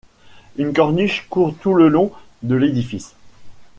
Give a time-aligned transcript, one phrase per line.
[0.57, 2.11] Une corniche court tout le long
[2.41, 3.13] de l'édifice.